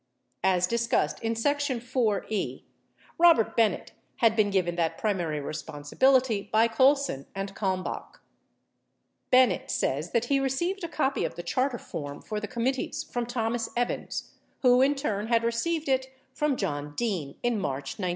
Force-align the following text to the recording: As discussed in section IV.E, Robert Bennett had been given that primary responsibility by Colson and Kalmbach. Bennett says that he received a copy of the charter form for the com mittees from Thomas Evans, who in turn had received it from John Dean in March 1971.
As 0.43 0.65
discussed 0.65 1.19
in 1.19 1.35
section 1.35 1.77
IV.E, 1.77 2.65
Robert 3.19 3.55
Bennett 3.55 3.91
had 4.15 4.35
been 4.35 4.49
given 4.49 4.75
that 4.75 4.97
primary 4.97 5.39
responsibility 5.39 6.49
by 6.51 6.67
Colson 6.67 7.27
and 7.35 7.53
Kalmbach. 7.55 8.19
Bennett 9.29 9.69
says 9.69 10.09
that 10.09 10.25
he 10.25 10.39
received 10.39 10.83
a 10.83 10.87
copy 10.87 11.23
of 11.23 11.35
the 11.35 11.43
charter 11.43 11.77
form 11.77 12.19
for 12.19 12.39
the 12.39 12.47
com 12.47 12.63
mittees 12.65 13.07
from 13.13 13.27
Thomas 13.27 13.69
Evans, 13.77 14.31
who 14.63 14.81
in 14.81 14.95
turn 14.95 15.27
had 15.27 15.43
received 15.43 15.87
it 15.87 16.07
from 16.33 16.55
John 16.57 16.95
Dean 16.95 17.35
in 17.43 17.59
March 17.59 17.99
1971. 17.99 18.09